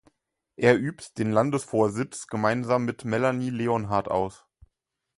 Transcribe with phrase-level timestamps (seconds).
[0.55, 4.47] Er übt den Landesvorsitz gemeinsam mit Melanie Leonhard aus.